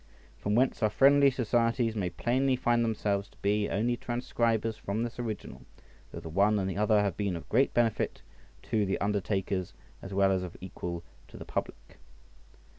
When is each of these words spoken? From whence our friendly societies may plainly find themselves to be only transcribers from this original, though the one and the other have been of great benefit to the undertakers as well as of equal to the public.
From 0.39 0.55
whence 0.55 0.81
our 0.81 0.89
friendly 0.89 1.29
societies 1.29 1.95
may 1.95 2.09
plainly 2.09 2.55
find 2.55 2.83
themselves 2.83 3.29
to 3.29 3.37
be 3.43 3.69
only 3.69 3.95
transcribers 3.95 4.75
from 4.75 5.03
this 5.03 5.19
original, 5.19 5.61
though 6.11 6.19
the 6.19 6.27
one 6.27 6.57
and 6.57 6.67
the 6.67 6.75
other 6.75 7.03
have 7.03 7.15
been 7.15 7.35
of 7.35 7.47
great 7.49 7.71
benefit 7.75 8.23
to 8.63 8.83
the 8.83 8.99
undertakers 8.99 9.75
as 10.01 10.11
well 10.11 10.31
as 10.31 10.41
of 10.41 10.57
equal 10.59 11.03
to 11.27 11.37
the 11.37 11.45
public. 11.45 11.99